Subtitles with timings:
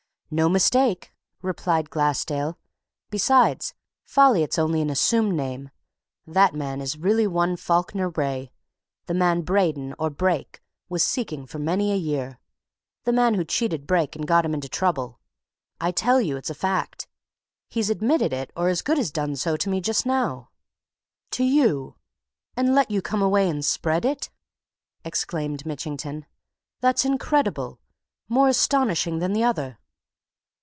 [0.33, 2.57] "No mistake," replied Glassdale.
[3.09, 3.73] "Besides,
[4.05, 5.71] Folliot's only an assumed name.
[6.25, 8.53] That man is really one Falkiner Wraye,
[9.07, 12.39] the man Braden, or Brake, was seeking for many a year,
[13.03, 15.19] the man who cheated Brake and got him into trouble.
[15.81, 17.09] I tell you it's a fact!
[17.67, 20.49] He's admitted it, or as good as done so, to me just now."
[21.31, 21.97] "To you?
[22.55, 24.29] And let you come away and spread it?"
[25.03, 26.25] exclaimed Mitchington.
[26.79, 27.81] "That's incredible!
[28.29, 29.77] more astonishing than the other!"